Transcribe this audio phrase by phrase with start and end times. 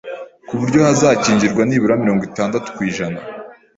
[0.47, 3.19] ku buryo hazakingirwa nibura mirongo itadatu kwijana